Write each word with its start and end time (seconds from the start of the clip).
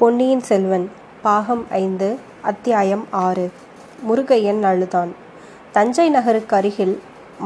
பொன்னியின் 0.00 0.42
செல்வன் 0.42 0.84
பாகம் 1.22 1.62
ஐந்து 1.70 2.06
அத்தியாயம் 2.42 3.02
ஆறு 3.10 3.44
முருகையன் 4.08 4.62
அழுதான் 4.62 5.10
தஞ்சை 5.72 6.06
நகருக்கு 6.10 6.56
அருகில் 6.56 6.94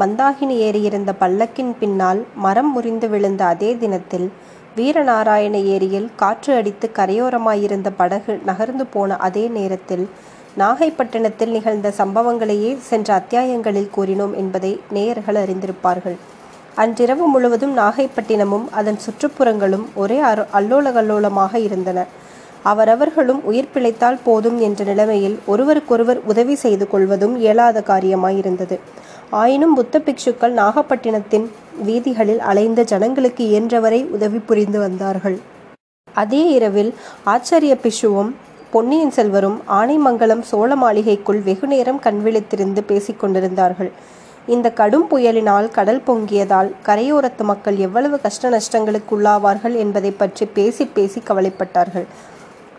மந்தாகினி 0.01 0.57
ஏறியிருந்த 0.59 1.13
பல்லக்கின் 1.21 1.73
பின்னால் 1.79 2.25
மரம் 2.35 2.71
முறிந்து 2.73 3.09
விழுந்த 3.09 3.45
அதே 3.47 3.71
தினத்தில் 3.77 4.29
வீரநாராயண 4.77 5.57
ஏரியில் 5.65 6.09
காற்று 6.17 6.55
அடித்து 6.55 6.91
கரையோரமாயிருந்த 6.95 7.91
படகு 7.97 8.41
நகர்ந்து 8.45 8.87
போன 8.87 9.17
அதே 9.17 9.49
நேரத்தில் 9.49 10.09
நாகைப்பட்டினத்தில் 10.59 11.51
நிகழ்ந்த 11.51 11.93
சம்பவங்களையே 11.99 12.79
சென்ற 12.81 13.15
அத்தியாயங்களில் 13.15 13.93
கூறினோம் 13.95 14.37
என்பதை 14.37 14.81
நேயர்கள் 14.91 15.37
அறிந்திருப்பார்கள் 15.37 16.17
அன்றிரவு 16.75 17.27
முழுவதும் 17.29 17.77
நாகைப்பட்டினமும் 17.79 18.69
அதன் 18.71 18.99
சுற்றுப்புறங்களும் 18.99 19.87
ஒரே 19.95 20.21
அல்லோலகல்லோலமாக 20.53 21.59
இருந்தன 21.59 22.07
அவரவர்களும் 22.67 23.41
உயிர் 23.45 23.73
பிழைத்தால் 23.73 24.23
போதும் 24.25 24.59
என்ற 24.61 24.85
நிலைமையில் 24.85 25.37
ஒருவருக்கொருவர் 25.47 26.21
உதவி 26.25 26.55
செய்து 26.57 26.87
கொள்வதும் 26.87 27.35
இயலாத 27.37 27.83
காரியமாயிருந்தது 27.89 28.77
ஆயினும் 29.35 29.75
புத்த 29.75 29.99
பிக்ஷுக்கள் 29.99 30.55
நாகப்பட்டினத்தின் 30.55 31.47
வீதிகளில் 31.83 32.43
அலைந்த 32.47 32.81
ஜனங்களுக்கு 32.85 33.45
இயன்றவரை 33.47 34.01
உதவி 34.11 34.41
புரிந்து 34.47 34.79
வந்தார்கள் 34.79 35.39
அதே 36.09 36.43
இரவில் 36.51 36.93
ஆச்சரிய 37.27 37.75
பிஷுவும் 37.83 38.31
பொன்னியின் 38.73 39.13
செல்வரும் 39.13 39.59
ஆனைமங்கலம் 39.73 40.43
சோழ 40.43 40.71
மாளிகைக்குள் 40.77 41.41
வெகுநேரம் 41.41 42.01
கண்விழித்திருந்து 42.01 42.81
பேசிக் 42.83 43.21
கொண்டிருந்தார்கள் 43.21 43.91
இந்த 44.49 44.69
கடும் 44.71 45.07
புயலினால் 45.11 45.69
கடல் 45.71 46.03
பொங்கியதால் 46.07 46.71
கரையோரத்து 46.87 47.45
மக்கள் 47.45 47.77
எவ்வளவு 47.79 48.17
கஷ்ட 48.21 48.51
நஷ்டங்களுக்கு 48.51 49.13
உள்ளாவார்கள் 49.13 49.77
என்பதை 49.77 50.13
பற்றி 50.13 50.47
பேசி 50.55 50.85
பேசி 50.89 51.21
கவலைப்பட்டார்கள் 51.23 52.07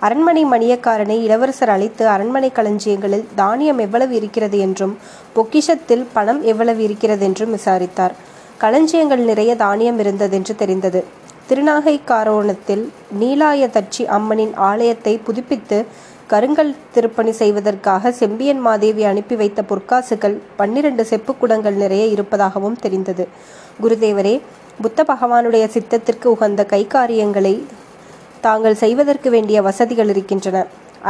அரண்மனை 0.00 0.44
மணியக்காரனை 0.46 1.18
இளவரசர் 1.24 1.70
அழைத்து 1.70 2.04
அரண்மனை 2.08 2.50
களஞ்சியங்களில் 2.52 3.28
தானியம் 3.36 3.80
எவ்வளவு 3.80 4.14
இருக்கிறது 4.16 4.58
என்றும் 4.58 4.94
பொக்கிஷத்தில் 5.36 6.04
பணம் 6.14 6.42
எவ்வளவு 6.44 6.82
இருக்கிறது 6.84 7.26
என்றும் 7.26 7.52
விசாரித்தார் 7.52 8.16
களஞ்சியங்கள் 8.58 9.24
நிறைய 9.24 9.52
தானியம் 9.56 10.00
இருந்ததென்று 10.00 10.54
தெரிந்தது 10.56 11.02
திருநாகை 11.50 11.96
காரோணத்தில் 12.06 12.84
நீலாய 13.20 13.68
தட்சி 13.70 14.04
அம்மனின் 14.10 14.54
ஆலயத்தை 14.62 15.14
புதுப்பித்து 15.18 15.78
கருங்கல் 16.28 16.72
திருப்பணி 16.94 17.32
செய்வதற்காக 17.32 18.12
செம்பியன் 18.12 18.62
மாதேவி 18.62 19.04
அனுப்பி 19.04 19.36
வைத்த 19.36 19.62
பொற்காசுகள் 19.64 20.36
பன்னிரண்டு 20.58 21.04
செப்பு 21.06 21.34
குடங்கள் 21.34 21.78
நிறைய 21.78 22.06
இருப்பதாகவும் 22.06 22.80
தெரிந்தது 22.80 23.26
குருதேவரே 23.82 24.36
புத்த 24.82 25.04
பகவானுடைய 25.04 25.66
சித்தத்திற்கு 25.68 26.28
உகந்த 26.28 26.64
கைகாரியங்களை 26.70 27.54
தாங்கள் 28.40 28.76
செய்வதற்கு 28.76 29.30
வேண்டிய 29.30 29.62
வசதிகள் 29.62 30.08
இருக்கின்றன 30.08 30.60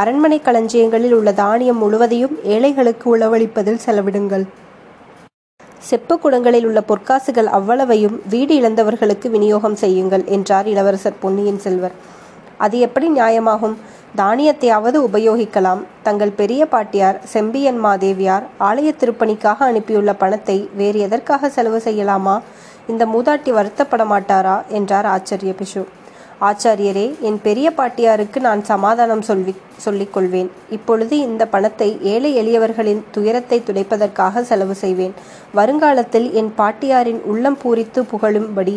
அரண்மனை 0.00 0.38
களஞ்சியங்களில் 0.38 1.12
உள்ள 1.12 1.30
தானியம் 1.32 1.78
முழுவதையும் 1.78 2.34
ஏழைகளுக்கு 2.44 3.06
உளவளிப்பதில் 3.16 3.84
செலவிடுங்கள் 3.86 4.46
செப்பு 5.82 6.14
குடங்களில் 6.18 6.64
உள்ள 6.64 6.80
பொற்காசுகள் 6.80 7.48
அவ்வளவையும் 7.48 8.16
வீடு 8.28 8.54
இழந்தவர்களுக்கு 8.60 9.28
விநியோகம் 9.30 9.76
செய்யுங்கள் 9.76 10.24
என்றார் 10.28 10.66
இளவரசர் 10.66 11.20
பொன்னியின் 11.20 11.58
செல்வர் 11.58 11.94
அது 12.56 12.78
எப்படி 12.78 13.08
நியாயமாகும் 13.10 13.76
தானியத்தையாவது 14.16 14.98
உபயோகிக்கலாம் 15.08 15.82
தங்கள் 16.02 16.36
பெரிய 16.36 16.62
பாட்டியார் 16.66 17.20
செம்பியன் 17.24 17.80
மாதேவியார் 17.84 18.46
ஆலய 18.60 18.92
திருப்பணிக்காக 18.94 19.68
அனுப்பியுள்ள 19.68 20.12
பணத்தை 20.12 20.58
வேறு 20.74 21.00
எதற்காக 21.00 21.48
செலவு 21.48 21.80
செய்யலாமா 21.84 22.36
இந்த 22.88 23.06
மூதாட்டி 23.06 23.52
வருத்தப்பட 23.52 24.04
மாட்டாரா 24.04 24.56
என்றார் 24.70 25.06
ஆச்சரிய 25.06 25.54
பிஷு 25.58 25.84
ஆச்சாரியரே 26.40 27.04
என் 27.20 27.38
பெரிய 27.42 27.68
பாட்டியாருக்கு 27.78 28.38
நான் 28.40 28.60
சமாதானம் 28.64 29.24
சொல்லி 29.78 30.06
கொள்வேன் 30.06 30.50
இப்பொழுது 30.70 31.14
இந்த 31.18 31.42
பணத்தை 31.46 31.88
ஏழை 32.02 32.30
எளியவர்களின் 32.34 33.02
துயரத்தை 33.10 33.58
துடைப்பதற்காக 33.60 34.42
செலவு 34.42 34.74
செய்வேன் 34.74 35.16
வருங்காலத்தில் 35.54 36.28
என் 36.32 36.52
பாட்டியாரின் 36.58 37.20
உள்ளம் 37.24 37.58
பூரித்து 37.62 38.02
புகழும்படி 38.10 38.76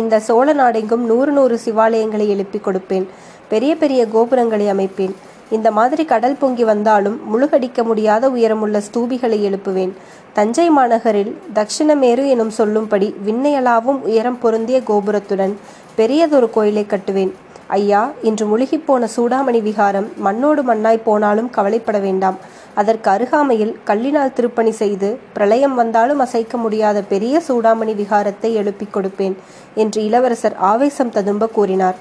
இந்த 0.00 0.14
சோழ 0.20 0.48
நாடெங்கும் 0.52 1.04
நூறு 1.06 1.30
நூறு 1.32 1.56
சிவாலயங்களை 1.64 2.26
எழுப்பி 2.28 2.58
கொடுப்பேன் 2.58 3.06
பெரிய 3.48 3.72
பெரிய 3.76 4.02
கோபுரங்களை 4.08 4.66
அமைப்பேன் 4.68 5.14
இந்த 5.50 5.68
மாதிரி 5.70 6.04
கடல் 6.04 6.38
பொங்கி 6.38 6.64
வந்தாலும் 6.64 7.18
முழுகடிக்க 7.32 7.80
முடியாத 7.84 8.30
உயரமுள்ள 8.30 8.78
ஸ்தூபிகளை 8.86 9.38
எழுப்புவேன் 9.44 9.92
தஞ்சை 10.32 10.68
மாநகரில் 10.70 11.32
தட்சிணமேரு 11.54 12.24
எனும் 12.26 12.50
சொல்லும்படி 12.50 13.08
விண்ணையளாவும் 13.26 14.00
உயரம் 14.02 14.38
பொருந்திய 14.38 14.78
கோபுரத்துடன் 14.86 15.54
பெரியதொரு 15.96 16.50
கோயிலை 16.50 16.86
கட்டுவேன் 16.88 17.32
ஐயா 17.68 18.00
இன்று 18.22 18.44
முழுகிப்போன 18.46 19.04
சூடாமணி 19.16 19.62
விகாரம் 19.62 20.08
மண்ணோடு 20.24 20.62
மண்ணாய் 20.62 21.04
போனாலும் 21.04 21.50
கவலைப்பட 21.50 21.98
வேண்டாம் 21.98 22.36
அதற்கு 22.74 23.10
அருகாமையில் 23.10 23.76
கல்லினால் 23.86 24.32
திருப்பணி 24.32 24.70
செய்து 24.70 25.18
பிரளயம் 25.32 25.74
வந்தாலும் 25.74 26.18
அசைக்க 26.18 26.56
முடியாத 26.56 27.02
பெரிய 27.02 27.42
சூடாமணி 27.48 27.94
விகாரத்தை 27.94 28.52
எழுப்பிக் 28.52 28.92
கொடுப்பேன் 28.96 29.36
என்று 29.74 30.04
இளவரசர் 30.04 30.54
ஆவேசம் 30.54 31.10
ததும்ப 31.10 31.46
கூறினார் 31.46 31.98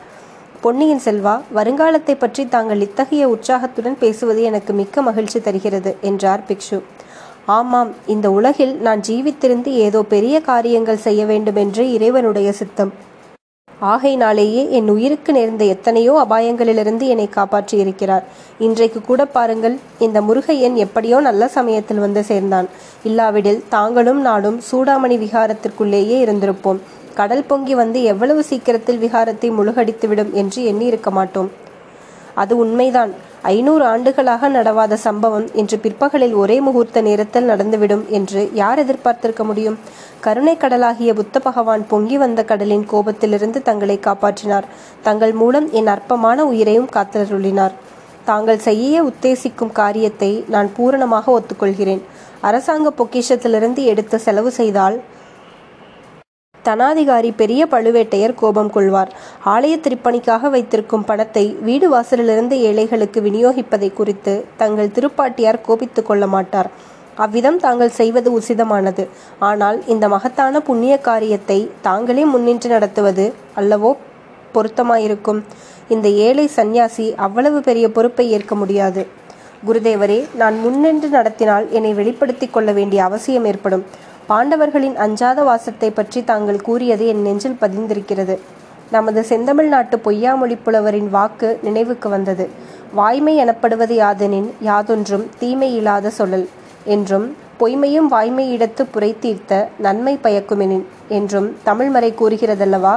பொன்னியின் 0.62 1.02
செல்வா 1.06 1.42
வருங்காலத்தை 1.53 2.16
பற்றி 2.16 2.48
தாங்கள் 2.48 2.81
இத்தகைய 2.81 3.28
உற்சாகத்துடன் 3.30 3.98
பேசுவது 3.98 4.44
எனக்கு 4.44 4.74
மிக்க 4.74 5.02
மகிழ்ச்சி 5.02 5.42
தருகிறது 5.42 5.98
என்றார் 6.02 6.46
பிக்ஷு 6.48 6.80
ஆமாம் 7.46 7.92
இந்த 8.06 8.31
உலகில் 8.31 8.76
நான் 8.78 9.00
ஜீவித்திருந்து 9.00 9.68
ஏதோ 9.68 10.02
பெரிய 10.02 10.42
காரியங்கள் 10.42 10.98
செய்ய 10.98 11.26
என்று 11.56 11.92
இறைவனுடைய 11.92 12.52
சித்தம் 12.52 12.94
ஆகையினாலேயே 13.86 14.64
என் 14.72 14.90
உயிருக்கு 14.90 15.31
நேர்ந்த 15.31 15.64
எத்தனையோ 15.72 16.14
அபாயங்களிலிருந்து 16.22 17.06
என்னை 17.08 17.28
காப்பாற்றி 17.30 17.76
இருக்கிறார் 17.78 18.26
இன்றைக்கு 18.59 19.00
கூட 19.02 19.22
பாருங்கள் 19.30 19.76
இந்த 20.00 20.18
முருகையன் 20.22 20.78
எப்படியோ 20.81 21.20
நல்ல 21.22 21.48
சமயத்தில் 21.50 22.00
வந்து 22.00 22.24
சேர்ந்தான் 22.24 22.68
இல்லாவிடில் 23.03 23.62
தாங்களும் 23.70 24.22
நானும் 24.22 24.59
சூடாமணி 24.70 25.18
விகாரத்திற்குள்ளேயே 25.20 26.20
இருந்திருப்போம் 26.22 26.81
கடல் 27.16 27.48
பொங்கி 27.48 27.76
வந்து 27.76 28.00
எவ்வளவு 28.03 28.42
சீக்கிரத்தில் 28.44 29.03
விகாரத்தை 29.03 29.50
முழுகடித்துவிடும் 29.58 30.34
என்று 30.34 30.62
எண்ணியிருக்க 30.64 31.09
மாட்டோம் 31.12 31.52
அது 32.36 32.53
உண்மைதான் 32.58 33.12
ஐநூறு 33.48 33.84
ஆண்டுகளாக 33.86 34.50
நடவாத 34.50 34.94
சம்பவம் 34.98 35.48
இன்று 35.53 35.78
பிற்பகலில் 35.80 36.34
ஒரே 36.34 36.58
முகூர்த்த 36.59 37.02
நேரத்தில் 37.02 37.50
நடந்துவிடும் 37.50 38.03
என்று 38.09 38.42
யார் 38.53 38.80
எதிர்பார்த்திருக்க 38.80 39.44
முடியும் 39.44 39.78
கருணை 40.20 40.56
கடலாகிய 40.58 41.14
புத்த 41.14 41.40
பகவான் 41.40 41.84
பொங்கி 41.88 42.18
வந்த 42.18 42.44
கடலின் 42.44 42.86
கோபத்திலிருந்து 42.92 43.62
தங்களை 43.62 43.98
காப்பாற்றினார் 44.00 44.70
தங்கள் 45.02 45.34
மூலம் 45.34 45.68
என் 45.72 45.88
அற்பமான 45.88 46.46
உயிரையும் 46.46 46.92
காத்தருளினார் 46.96 47.76
தாங்கள் 48.26 48.59
செய்ய 48.59 49.03
உத்தேசிக்கும் 49.03 49.74
காரியத்தை 49.74 50.31
நான் 50.48 50.70
பூரணமாக 50.78 51.31
ஒத்துக்கொள்கிறேன் 51.31 52.03
அரசாங்க 52.42 52.90
பொக்கிஷத்திலிருந்து 52.98 53.81
எடுத்து 53.84 54.18
செலவு 54.20 54.52
செய்தால் 54.52 54.96
தனாதிகாரி 56.66 57.30
பெரிய 57.36 57.62
பழுவேட்டையர் 57.72 58.34
கோபம் 58.36 58.72
கொள்வார் 58.72 59.12
ஆலய 59.46 59.76
திருப்பணிக்காக 59.80 60.50
வைத்திருக்கும் 60.50 61.06
பணத்தை 61.06 61.46
வீடு 61.62 61.88
வாசலிலிருந்து 61.90 62.58
ஏழைகளுக்கு 62.62 63.22
விநியோகிப்பதை 63.22 63.90
குறித்து 63.94 64.34
தங்கள் 64.58 64.94
திருப்பாட்டியார் 64.96 65.59
கோபித்து 65.62 66.03
கொள்ள 66.03 66.26
மாட்டார் 66.28 66.70
அவ்விதம் 67.18 67.59
தாங்கள் 67.59 67.96
செய்வது 67.96 68.30
உசிதமானது 68.31 69.03
ஆனால் 69.40 69.78
இந்த 69.86 70.06
மகத்தான 70.08 70.62
புண்ணிய 70.62 70.96
காரியத்தை 71.02 71.59
தாங்களே 71.81 72.24
முன்னின்று 72.26 72.70
நடத்துவது 72.70 73.26
அல்லவோ 73.58 73.92
பொருத்தமாயிருக்கும் 74.56 75.40
இந்த 75.88 76.08
ஏழை 76.22 76.46
சந்நியாசி 76.52 77.06
அவ்வளவு 77.18 77.59
பெரிய 77.62 77.86
பொறுப்பை 77.90 78.26
ஏற்க 78.31 78.53
முடியாது 78.56 79.02
குருதேவரே 79.66 80.18
நான் 80.36 80.56
முன்னின்று 80.59 81.08
நடத்தினால் 81.09 81.66
என்னை 81.70 81.92
வெளிப்படுத்தி 81.94 82.48
கொள்ள 82.48 82.72
வேண்டிய 82.72 83.00
அவசியம் 83.03 83.46
ஏற்படும் 83.46 83.86
பாண்டவர்களின் 84.28 84.96
அஞ்சாத 84.96 85.40
வாசத்தை 85.44 85.90
பற்றி 85.92 86.20
தாங்கள் 86.24 86.62
கூறியது 86.62 87.06
என் 87.08 87.22
நெஞ்சில் 87.22 87.59
பதிந்திருக்கிறது 87.62 88.36
நமது 88.92 89.22
செந்தமிழ் 89.24 89.70
நாட்டு 89.70 89.96
பொய்யாமொழி 89.98 90.56
புலவரின் 90.66 91.09
வாக்கு 91.09 91.50
நினைவுக்கு 91.64 92.09
வந்தது 92.09 92.46
வாய்மை 92.94 93.34
எனப்படுவது 93.35 93.96
யாதெனின் 93.96 94.50
யாதொன்றும் 94.62 95.26
தீமை 95.40 95.70
இல்லாத 95.76 96.12
சொல்லல் 96.17 96.47
என்றும் 96.85 97.28
பொய்மையும் 97.59 98.08
வாய்மை 98.08 98.46
இடத்து 98.58 98.84
புரை 98.85 99.12
தீர்த்த 99.20 99.53
நன்மை 99.78 100.16
பயக்குமெனின் 100.23 100.85
என்றும் 101.09 101.50
தமிழ்மறை 101.66 102.12
கூறுகிறதல்லவா 102.14 102.96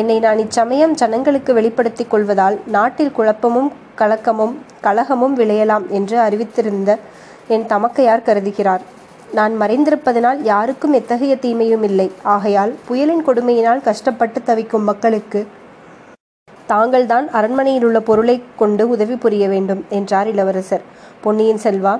என்னை 0.00 0.18
நான் 0.18 0.38
இச்சமயம் 0.38 0.94
ஜனங்களுக்கு 0.94 1.52
வெளிப்படுத்திக் 1.54 2.10
கொள்வதால் 2.10 2.56
நாட்டில் 2.66 3.12
குழப்பமும் 3.12 3.70
கலக்கமும் 3.98 4.54
கலகமும் 4.82 5.36
விளையலாம் 5.36 5.86
என்று 5.90 6.18
அறிவித்திருந்த 6.18 6.92
என் 7.48 7.66
தமக்கையார் 7.68 8.26
கருதுகிறார் 8.26 8.84
நான் 9.34 9.54
மறைந்திருப்பதனால் 9.60 10.40
யாருக்கும் 10.44 10.94
எத்தகைய 10.94 11.34
தீமையும் 11.36 11.84
இல்லை 11.84 12.08
ஆகையால் 12.32 12.72
புயலின் 12.86 13.26
கொடுமையினால் 13.26 13.84
கஷ்டப்பட்டு 13.84 14.40
தவிக்கும் 14.42 14.84
மக்களுக்கு 14.84 15.40
தாங்கள்தான் 16.68 17.26
அரண்மனையில் 17.30 17.84
உள்ள 17.84 17.98
பொருளை 18.00 18.36
கொண்டு 18.56 18.84
உதவி 18.88 19.16
புரிய 19.16 19.44
வேண்டும் 19.48 19.82
என்றார் 19.90 20.28
இளவரசர் 20.28 20.84
பொன்னியின் 21.20 21.62
செல்வா 21.64 21.94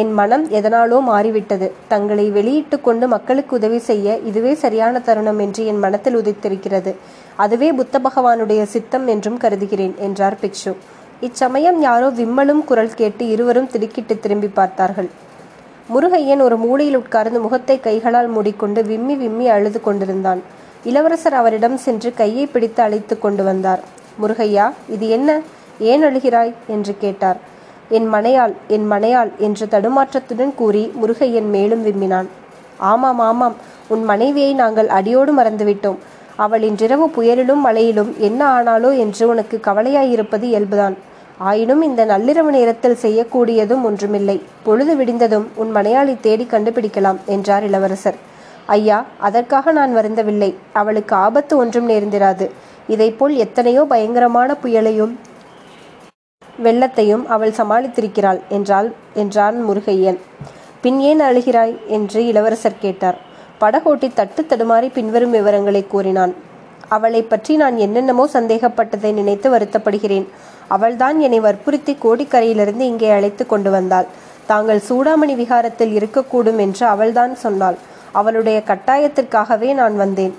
என் 0.00 0.12
மனம் 0.12 0.44
எதனாலோ 0.50 0.98
மாறிவிட்டது 1.02 1.66
தங்களை 1.88 2.26
வெளியிட்டு 2.30 2.76
கொண்டு 2.80 3.06
மக்களுக்கு 3.08 3.52
உதவி 3.56 3.78
செய்ய 3.80 4.16
இதுவே 4.24 4.52
சரியான 4.54 5.00
தருணம் 5.00 5.40
என்று 5.40 5.64
என் 5.66 5.78
மனத்தில் 5.78 6.16
உதித்திருக்கிறது 6.16 6.92
அதுவே 7.36 7.68
புத்த 7.72 7.98
பகவானுடைய 8.00 8.62
சித்தம் 8.66 9.06
என்றும் 9.06 9.38
கருதுகிறேன் 9.38 9.94
என்றார் 9.98 10.38
பிக்ஷு 10.40 10.72
இச்சமயம் 11.22 11.78
யாரோ 11.80 12.08
விம்மலும் 12.16 12.64
குரல் 12.64 12.96
கேட்டு 12.96 13.26
இருவரும் 13.28 13.70
திடுக்கிட்டு 13.70 14.16
திரும்பி 14.18 14.50
பார்த்தார்கள் 14.50 15.08
முருகையன் 15.88 16.40
ஒரு 16.40 16.56
மூலையில் 16.56 16.96
உட்கார்ந்து 16.96 17.38
முகத்தை 17.40 17.76
கைகளால் 17.80 18.28
மூடிக்கொண்டு 18.28 18.80
விம்மி 18.82 19.14
விம்மி 19.14 19.46
அழுது 19.48 19.78
கொண்டிருந்தான் 19.80 20.40
இளவரசர் 20.84 21.36
அவரிடம் 21.36 21.76
சென்று 21.76 22.10
கையை 22.14 22.44
பிடித்து 22.46 22.80
அழைத்து 22.82 23.14
கொண்டு 23.18 23.42
வந்தார் 23.44 23.82
முருகையா 24.20 24.66
இது 24.88 25.06
என்ன 25.08 25.30
ஏன் 25.84 26.04
அழுகிறாய் 26.04 26.52
என்று 26.66 26.92
கேட்டார் 26.98 27.38
என் 27.90 28.08
மனையால் 28.14 28.54
என் 28.68 28.86
மனையாள் 28.92 29.30
என்று 29.38 29.66
தடுமாற்றத்துடன் 29.68 30.54
கூறி 30.54 30.84
முருகையன் 31.00 31.50
மேலும் 31.50 31.82
விம்மினான் 31.82 32.28
ஆமாம் 32.84 33.20
ஆமாம் 33.20 33.56
உன் 33.88 34.04
மனைவியை 34.04 34.52
நாங்கள் 34.54 34.88
அடியோடு 34.88 35.32
மறந்துவிட்டோம் 35.32 35.98
அவள் 36.36 36.62
இன்றிரவு 36.62 37.06
புயலிலும் 37.08 37.62
மழையிலும் 37.66 38.10
என்ன 38.18 38.40
ஆனாலோ 38.48 38.90
என்று 38.98 39.24
உனக்கு 39.28 39.58
கவலையாயிருப்பது 39.60 40.46
இயல்புதான் 40.48 40.96
ஆயினும் 41.40 41.82
இந்த 41.82 42.02
நள்ளிரவு 42.04 42.50
நேரத்தில் 42.50 43.00
செய்யக்கூடியதும் 43.02 43.82
ஒன்றுமில்லை 43.82 44.36
பொழுது 44.64 44.94
விடிந்ததும் 44.96 45.46
உன் 45.54 45.70
மனையாளி 45.70 46.14
தேடி 46.20 46.44
கண்டுபிடிக்கலாம் 46.44 47.18
என்றார் 47.26 47.62
இளவரசர் 47.62 48.18
ஐயா 48.66 48.98
அதற்காக 49.18 49.72
நான் 49.72 49.92
வருந்தவில்லை 49.94 50.50
அவளுக்கு 50.72 51.14
ஆபத்து 51.16 51.54
ஒன்றும் 51.56 51.88
நேர்ந்திராது 51.88 52.46
இதைப்போல் 52.88 53.34
எத்தனையோ 53.36 53.82
பயங்கரமான 53.84 54.56
புயலையும் 54.62 55.12
வெள்ளத்தையும் 56.58 57.24
அவள் 57.26 57.56
சமாளித்திருக்கிறாள் 57.56 58.40
என்றாள் 58.48 58.88
என்றான் 59.14 59.56
முருகையன் 59.64 60.18
பின் 60.80 61.00
ஏன் 61.00 61.20
அழுகிறாய் 61.20 61.74
என்று 61.88 62.20
இளவரசர் 62.26 62.82
கேட்டார் 62.82 63.18
படகோட்டி 63.58 64.08
தட்டு 64.14 64.42
தடுமாறி 64.42 64.88
பின்வரும் 64.88 65.30
விவரங்களை 65.30 65.86
கூறினான் 65.86 66.32
அவளை 66.88 67.22
பற்றி 67.22 67.56
நான் 67.56 67.76
என்னென்னமோ 67.76 68.24
சந்தேகப்பட்டதை 68.32 69.10
நினைத்து 69.12 69.48
வருத்தப்படுகிறேன் 69.50 70.26
அவள்தான் 70.68 71.18
என்னை 71.20 71.40
வற்புறுத்தி 71.40 71.92
கோடிக்கரையிலிருந்து 72.02 72.84
இங்கே 72.84 73.10
அழைத்து 73.10 73.46
கொண்டு 73.46 73.70
வந்தாள் 73.70 74.08
தாங்கள் 74.46 74.80
சூடாமணி 74.88 75.34
விகாரத்தில் 75.34 75.92
இருக்கக்கூடும் 75.92 76.58
என்று 76.58 76.84
அவள்தான் 76.86 77.34
சொன்னாள் 77.36 77.78
அவளுடைய 78.12 78.58
கட்டாயத்திற்காகவே 78.66 79.70
நான் 79.74 79.96
வந்தேன் 79.96 80.34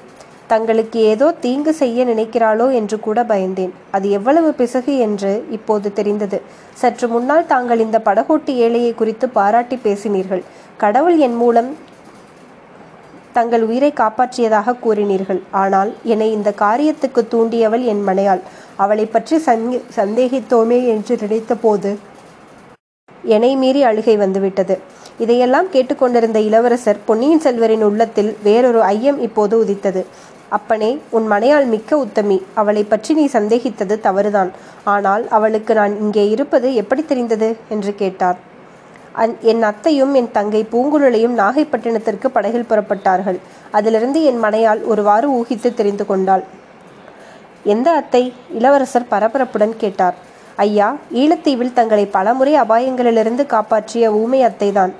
தங்களுக்கு 0.48 1.00
ஏதோ 1.04 1.28
தீங்கு 1.40 1.72
செய்ய 1.74 2.04
நினைக்கிறாளோ 2.06 2.68
என்று 2.72 2.98
கூட 3.00 3.20
பயந்தேன் 3.24 3.74
அது 3.92 4.08
எவ்வளவு 4.10 4.50
பிசகு 4.54 4.94
என்று 4.98 5.32
இப்போது 5.52 5.94
தெரிந்தது 5.94 6.38
சற்று 6.74 7.08
முன்னால் 7.08 7.46
தாங்கள் 7.46 7.80
இந்த 7.80 8.00
படகோட்டி 8.00 8.54
ஏழையை 8.60 8.96
குறித்து 8.96 9.28
பாராட்டி 9.30 9.78
பேசினீர்கள் 9.84 10.44
கடவுள் 10.78 11.18
என் 11.18 11.38
மூலம் 11.38 11.70
தங்கள் 13.38 13.64
உயிரை 13.64 13.92
காப்பாற்றியதாக 13.94 14.76
கூறினீர்கள் 14.84 15.42
ஆனால் 15.56 15.92
என்னை 16.06 16.30
இந்த 16.32 16.50
காரியத்துக்கு 16.60 17.24
தூண்டியவள் 17.28 17.84
என் 17.86 18.04
மனையாள் 18.08 18.44
அவளை 18.76 19.06
பற்றி 19.08 19.38
சந்தேகித்தோமே 19.98 20.80
என்று 20.88 21.16
நினைத்த 21.22 21.56
போது 21.56 21.92
என்னை 23.30 23.52
மீறி 23.56 23.82
அழுகை 23.84 24.16
வந்துவிட்டது 24.18 24.76
இதையெல்லாம் 25.20 25.70
கேட்டுக்கொண்டிருந்த 25.70 26.40
இளவரசர் 26.40 27.04
பொன்னியின் 27.06 27.44
செல்வரின் 27.46 27.86
உள்ளத்தில் 27.86 28.32
வேறொரு 28.44 28.82
ஐயம் 28.88 29.20
இப்போது 29.20 29.56
உதித்தது 29.60 30.02
அப்பனே 30.50 30.92
உன் 31.10 31.26
மனையால் 31.32 31.68
மிக்க 31.68 31.98
உத்தமி 31.98 32.38
அவளை 32.54 32.84
பற்றி 32.84 33.14
நீ 33.14 33.26
சந்தேகித்தது 33.34 33.98
தவறுதான் 34.00 34.52
ஆனால் 34.88 35.26
அவளுக்கு 35.30 35.74
நான் 35.74 35.96
இங்கே 36.00 36.26
இருப்பது 36.30 36.70
எப்படி 36.76 37.04
தெரிந்தது 37.06 37.50
என்று 37.70 37.94
கேட்டார் 37.96 38.38
என் 39.42 39.64
அத்தையும் 39.64 40.14
என் 40.14 40.32
தங்கை 40.32 40.62
பூங்குழலியும் 40.72 41.36
நாகைப்பட்டினத்திற்கு 41.38 42.28
படகில் 42.28 42.70
புறப்பட்டார்கள் 42.70 43.40
அதிலிருந்து 43.72 44.20
என் 44.24 44.40
மனையால் 44.44 44.82
ஒருவாறு 44.84 45.28
ஊகித்து 45.32 45.74
தெரிந்து 45.74 46.06
கொண்டாள் 46.06 46.44
எந்த 47.66 47.90
அத்தை 47.92 48.24
இளவரசர் 48.54 49.12
பரபரப்புடன் 49.12 49.76
கேட்டார் 49.78 50.18
ஐயா 50.58 50.88
ஈழத்தீவில் 51.14 51.74
தங்களை 51.74 52.06
பலமுறை 52.08 52.54
அபாயங்களிலிருந்து 52.56 53.46
காப்பாற்றிய 53.46 54.12
ஊமை 54.12 54.40
அத்தைதான் 54.44 54.94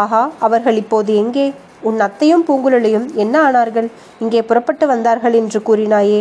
ஆஹா 0.00 0.22
அவர்கள் 0.38 0.76
இப்போது 0.76 1.12
எங்கே 1.16 1.46
உன் 1.80 2.00
அத்தையும் 2.00 2.44
பூங்குழலியும் 2.48 3.06
என்ன 3.14 3.34
ஆனார்கள் 3.42 3.88
இங்கே 4.18 4.40
புறப்பட்டு 4.42 4.86
வந்தார்கள் 4.86 5.32
என்று 5.32 5.60
கூறினாயே 5.62 6.20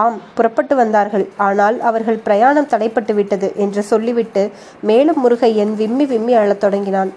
ஆம் 0.00 0.20
புறப்பட்டு 0.34 0.74
வந்தார்கள் 0.76 1.24
ஆனால் 1.36 1.80
அவர்கள் 1.80 2.24
பிரயாணம் 2.24 2.70
தடைப்பட்டுவிட்டது 2.70 3.56
என்று 3.56 3.82
சொல்லிவிட்டு 3.82 4.50
மேலும் 4.80 5.20
முருகையன் 5.24 5.72
விம்மி 5.74 6.06
விம்மி 6.06 6.34
அழத் 6.34 6.60
தொடங்கினான் 6.60 7.12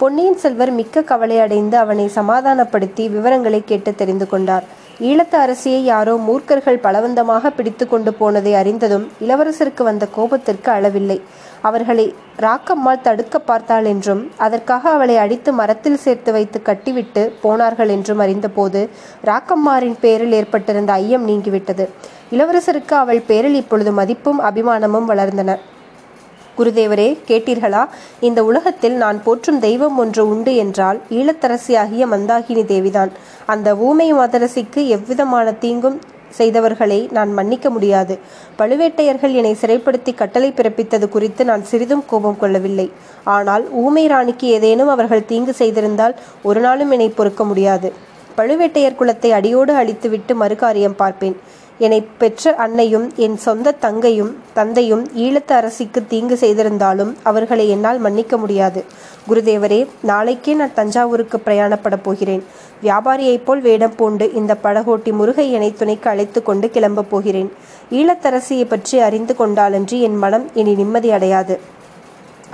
பொன்னியின் 0.00 0.38
செல்வர் 0.38 0.70
மிக்க 0.70 1.02
கவலை 1.02 1.38
அடைந்து 1.38 1.76
அவனை 1.78 2.08
சமாதானப்படுத்தி 2.08 3.08
விவரங்களை 3.08 3.64
கேட்டு 3.64 3.94
தெரிந்து 3.94 4.26
கொண்டார் 4.28 4.64
ஈழத்து 5.00 5.36
அரசியை 5.36 5.78
யாரோ 5.84 6.12
மூர்க்கர்கள் 6.26 6.82
பலவந்தமாக 6.82 7.50
பிடித்து 7.50 7.84
கொண்டு 7.86 8.10
போனதை 8.14 8.52
அறிந்ததும் 8.54 9.06
இளவரசருக்கு 9.20 9.82
வந்த 9.82 10.04
கோபத்திற்கு 10.16 10.70
அளவில்லை 10.70 11.16
அவர்களை 11.62 12.06
ராக்கம்மாள் 12.40 13.02
தடுக்க 13.02 13.38
பார்த்தாள் 13.40 13.84
என்றும் 13.84 14.22
அதற்காக 14.38 14.90
அவளை 14.90 15.16
அடித்து 15.16 15.52
மரத்தில் 15.52 15.96
சேர்த்து 15.96 16.32
வைத்து 16.32 16.62
கட்டிவிட்டு 16.62 17.24
போனார்கள் 17.42 17.88
என்றும் 17.88 18.18
அறிந்தபோது 18.18 18.82
ராக்கம்மாரின் 19.24 19.98
பேரில் 20.00 20.32
ஏற்பட்டிருந்த 20.32 20.92
ஐயம் 20.92 21.28
நீங்கிவிட்டது 21.28 21.86
இளவரசருக்கு 22.30 22.94
அவள் 22.94 23.22
பேரில் 23.26 23.54
இப்பொழுது 23.54 23.92
மதிப்பும் 23.92 24.40
அபிமானமும் 24.40 25.08
வளர்ந்தன 25.08 25.56
குருதேவரே 26.56 27.08
கேட்டீர்களா 27.28 27.82
இந்த 28.20 28.40
உலகத்தில் 28.44 28.96
நான் 28.96 29.18
போற்றும் 29.22 29.60
தெய்வம் 29.60 29.98
ஒன்று 29.98 30.24
உண்டு 30.26 30.52
என்றால் 30.56 30.98
ஈழத்தரசியாகிய 31.10 32.06
மந்தாகினி 32.06 32.64
தேவிதான் 32.66 33.12
அந்த 33.46 33.70
ஊமை 33.82 34.08
மதரசிக்கு 34.14 34.82
எவ்விதமான 34.88 35.52
தீங்கும் 35.58 35.98
செய்தவர்களை 36.38 37.00
நான் 37.10 37.32
மன்னிக்க 37.32 37.66
முடியாது 37.70 38.14
பழுவேட்டையர்கள் 38.58 39.34
என்னை 39.34 39.52
சிறைப்படுத்தி 39.60 40.12
கட்டளை 40.14 40.50
பிறப்பித்தது 40.50 41.06
குறித்து 41.08 41.42
நான் 41.44 41.64
சிறிதும் 41.64 42.06
கோபம் 42.06 42.40
கொள்ளவில்லை 42.40 42.88
ஆனால் 43.34 43.64
ஊமை 43.82 44.04
ராணிக்கு 44.06 44.48
ஏதேனும் 44.48 44.92
அவர்கள் 44.94 45.28
தீங்கு 45.28 45.54
செய்திருந்தால் 45.58 46.16
ஒரு 46.42 46.60
நாளும் 46.60 46.90
என்னை 46.90 47.08
பொறுக்க 47.10 47.44
முடியாது 47.44 47.90
பழுவேட்டையர் 48.38 48.98
குலத்தை 48.98 49.30
அடியோடு 49.30 49.72
அழித்துவிட்டு 49.74 50.32
மறுகாரியம் 50.40 50.96
பார்ப்பேன் 50.96 51.36
என்னை 51.80 51.98
பெற்ற 52.18 52.52
அன்னையும் 52.54 53.06
என் 53.16 53.36
சொந்த 53.36 53.74
தங்கையும் 53.80 54.30
தந்தையும் 54.54 55.02
ஈழத்து 55.16 55.52
அரசிக்கு 55.52 56.00
தீங்கு 56.06 56.36
செய்திருந்தாலும் 56.36 57.10
அவர்களை 57.22 57.66
என்னால் 57.68 57.98
மன்னிக்க 57.98 58.36
முடியாது 58.36 58.80
குருதேவரே 59.28 59.80
நாளைக்கே 60.02 60.54
நான் 60.54 60.74
தஞ்சாவூருக்கு 60.74 61.38
பிரயாணப்பட 61.38 61.96
போகிறேன் 62.02 62.42
வியாபாரியைப் 62.82 63.44
போல் 63.44 63.60
வேடம் 63.60 63.96
பூண்டு 63.96 64.26
இந்த 64.32 64.54
படகோட்டி 64.62 65.12
முருகையனை 65.12 65.70
துணைக்கு 65.74 66.10
அழைத்து 66.10 66.42
கொண்டு 66.42 66.68
கிளம்பப் 66.70 67.10
போகிறேன் 67.10 67.50
ஈழத்தரசியை 67.90 68.66
பற்றி 68.66 68.98
அறிந்து 69.00 69.36
கொண்டாலன்றி 69.38 69.98
என் 70.00 70.18
மனம் 70.18 70.46
இனி 70.54 70.74
நிம்மதி 70.74 71.10
அடையாது 71.10 71.56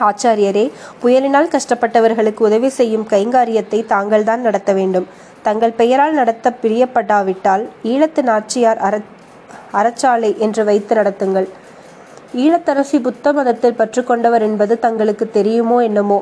ஆச்சாரியரே 0.03 0.62
புயலினால் 1.03 1.53
கஷ்டப்பட்டவர்களுக்கு 1.53 2.43
உதவி 2.43 2.69
செய்யும் 2.71 3.09
கைங்காரியத்தை 3.11 3.81
தாங்கள்தான் 3.87 4.41
நடத்த 4.41 4.73
வேண்டும் 4.73 5.07
தங்கள் 5.43 5.73
பெயரால் 5.73 6.12
நடத்த 6.12 6.53
பிரியப்படாவிட்டால் 6.62 7.65
ஈழத்து 7.85 8.23
நாச்சியார் 8.23 8.79
அற 8.79 8.95
அறச்சாலை 9.73 10.31
என்று 10.39 10.62
வைத்து 10.65 10.95
நடத்துங்கள் 10.95 11.49
ஈழத்தரசி 12.35 12.99
புத்த 13.00 13.33
மதத்தில் 13.33 13.79
பற்றுக்கொண்டவர் 13.79 14.43
என்பது 14.43 14.75
தங்களுக்கு 14.79 15.27
தெரியுமோ 15.31 15.79
என்னமோ 15.83 16.19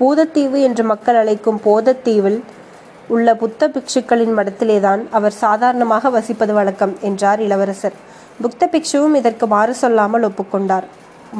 பூதத்தீவு 0.00 0.58
என்று 0.60 0.84
மக்கள் 0.84 1.16
அழைக்கும் 1.16 1.60
போதத்தீவில் 1.64 2.40
உள்ள 3.08 3.34
புத்த 3.34 3.68
பிக்ஷுக்களின் 3.68 4.36
மடத்திலேதான் 4.36 5.02
அவர் 5.10 5.34
சாதாரணமாக 5.40 6.10
வசிப்பது 6.10 6.52
வழக்கம் 6.52 6.94
என்றார் 7.00 7.40
இளவரசர் 7.40 7.96
புத்த 8.42 8.68
பிக்ஷுவும் 8.72 9.14
இதற்கு 9.14 9.46
மாறு 9.46 9.74
சொல்லாமல் 9.74 10.26
ஒப்புக்கொண்டார் 10.26 10.86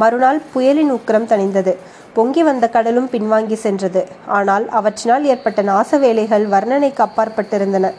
மறுநாள் 0.00 0.41
புயலின் 0.53 0.93
உக்கிரம் 0.93 1.29
தணிந்தது 1.29 1.73
பொங்கி 2.15 2.43
வந்த 2.43 2.67
கடலும் 2.69 3.09
பின்வாங்கி 3.11 3.57
சென்றது 3.57 4.03
ஆனால் 4.37 4.65
அவற்றினால் 4.73 5.25
ஏற்பட்ட 5.25 5.62
நாச 5.62 5.99
வேலைகள் 5.99 6.45
வர்ணனைக்கு 6.47 7.03
அப்பாற்பட்டிருந்தன 7.03 7.88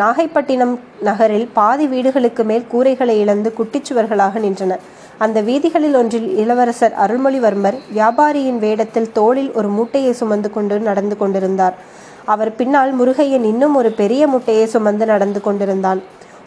நாகைப்பட்டினம் 0.00 0.74
நகரில் 1.00 1.46
பாதி 1.52 1.84
வீடுகளுக்கு 1.86 2.42
மேல் 2.44 2.66
கூரைகளை 2.72 3.14
இழந்து 3.16 3.50
குட்டிச்சுவர்களாக 3.58 4.40
நின்றன 4.40 4.74
அந்த 5.18 5.38
வீதிகளில் 5.40 5.96
ஒன்றில் 5.96 6.26
இளவரசர் 6.36 6.96
அருள்மொழிவர்மர் 7.04 7.78
வியாபாரியின் 7.92 8.58
வேடத்தில் 8.58 9.12
தோளில் 9.12 9.50
ஒரு 9.52 9.68
மூட்டையை 9.68 10.12
சுமந்து 10.12 10.48
கொண்டு 10.50 10.78
நடந்து 10.80 11.16
கொண்டிருந்தார் 11.16 11.76
அவர் 12.24 12.52
பின்னால் 12.54 12.92
முருகையன் 12.92 13.46
இன்னும் 13.46 13.74
ஒரு 13.74 13.90
பெரிய 13.92 14.22
மூட்டையை 14.26 14.66
சுமந்து 14.66 15.04
நடந்து 15.06 15.40
கொண்டிருந்தான் 15.40 16.00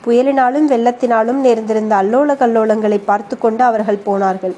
புயலினாலும் 0.03 0.67
வெள்ளத்தினாலும் 0.67 1.39
நேர்ந்திருந்த 1.39 1.93
அல்லோல 1.95 2.35
கல்லோலங்களை 2.35 2.99
பார்த்து 3.05 3.35
கொண்டு 3.37 3.63
அவர்கள் 3.63 4.05
போனார்கள் 4.05 4.55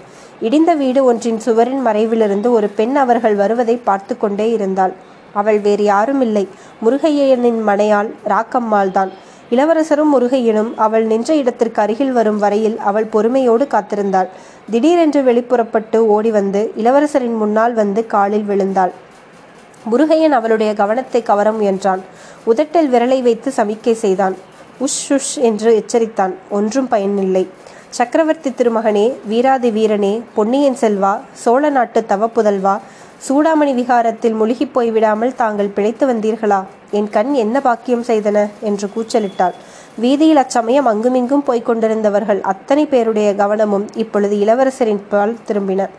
இடிந்த 0.41 0.71
வீடு 0.75 1.01
ஒன்றின் 1.03 1.41
சுவரின் 1.41 1.81
மறைவிலிருந்து 1.88 2.50
ஒரு 2.51 2.67
பெண் 2.69 2.95
அவர்கள் 2.95 3.36
வருவதை 3.36 3.75
பார்த்து 3.83 4.13
கொண்டே 4.17 4.48
இருந்தாள் 4.51 4.93
அவள் 5.33 5.60
வேறு 5.60 5.83
யாரும் 5.83 6.21
இல்லை 6.21 6.45
முருகையனின் 6.81 7.60
மனையாள் 7.67 8.10
ராக்கம்மாள் 8.27 8.91
தான் 8.91 9.12
இளவரசரும் 9.51 10.12
முருகையனும் 10.15 10.71
அவள் 10.75 11.05
நின்ற 11.05 11.31
இடத்திற்கு 11.36 11.79
அருகில் 11.81 12.12
வரும் 12.12 12.38
வரையில் 12.38 12.77
அவள் 12.79 13.07
பொறுமையோடு 13.13 13.65
காத்திருந்தாள் 13.67 14.29
திடீரென்று 14.71 15.21
வெளிப்புறப்பட்டு 15.24 16.00
ஓடி 16.07 16.31
வந்து 16.31 16.62
இளவரசரின் 16.77 17.38
முன்னால் 17.38 17.74
வந்து 17.74 18.03
காலில் 18.07 18.48
விழுந்தாள் 18.50 18.93
முருகையன் 19.89 20.31
அவளுடைய 20.31 20.71
கவனத்தை 20.74 21.21
கவர 21.21 21.51
முயன்றான் 21.51 22.01
உதட்டில் 22.43 22.89
விரலை 22.89 23.19
வைத்து 23.21 23.50
சமிக்கை 23.57 23.95
செய்தான் 24.01 24.36
உஷ் 24.79 25.01
உஷ் 25.10 25.33
என்று 25.41 25.69
எச்சரித்தான் 25.81 26.33
ஒன்றும் 26.50 26.88
பயனில்லை 26.88 27.43
சக்கரவர்த்தி 27.91 28.50
திருமகனே 28.50 29.03
வீராதி 29.25 29.69
வீரனே 29.69 30.12
பொன்னியின் 30.33 30.77
செல்வா 30.81 31.12
சோழ 31.33 31.69
நாட்டு 31.69 32.00
தவப்புதல்வா 32.10 32.75
சூடாமணி 33.27 33.71
விகாரத்தில் 33.74 34.38
முழுகிப் 34.39 34.71
போய்விடாமல் 34.75 35.33
தாங்கள் 35.36 35.74
பிழைத்து 35.75 36.05
வந்தீர்களா 36.05 36.60
என் 36.91 37.10
கண் 37.10 37.33
என்ன 37.36 37.62
பாக்கியம் 37.62 38.05
செய்தன 38.07 38.38
என்று 38.62 38.88
கூச்சலிட்டாள் 38.95 39.57
வீதியில் 39.98 40.41
அச்சமயம் 40.43 40.88
அங்குமிங்கும் 40.88 41.43
போய்க் 41.43 41.67
கொண்டிருந்தவர்கள் 41.67 42.41
அத்தனை 42.45 42.86
பேருடைய 42.86 43.29
கவனமும் 43.36 43.86
இப்பொழுது 43.95 44.38
இளவரசரின் 44.39 45.03
பால் 45.10 45.36
திரும்பின 45.48 45.89